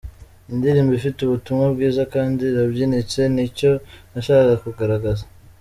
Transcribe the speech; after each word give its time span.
Indirimbo 0.53 0.91
ifite 0.99 1.19
ubutumwa 1.21 1.65
bwiza 1.73 2.01
kandi 2.13 2.41
irabyinitse 2.45 3.21
ni 3.33 3.45
cyo 3.57 3.71
nashakaga 4.11 4.55
kugaragaza. 4.63 5.23